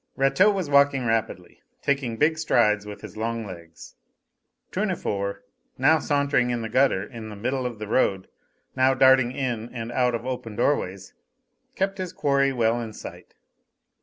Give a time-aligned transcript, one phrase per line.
[0.15, 3.93] Rateau was walking rapidly, taking big strides with his long legs.
[4.71, 5.43] Tournefort,
[5.77, 8.27] now sauntering in the gutter in the middle of the road,
[8.75, 11.13] now darting in and out of open doorways,
[11.75, 13.35] kept his quarry well in sight.